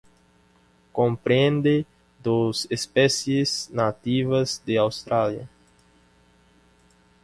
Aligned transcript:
Comprende 0.91 1.85
dos 2.23 2.65
especies 2.71 3.69
nativas 3.71 4.59
de 4.65 4.75
Australia. 4.79 5.47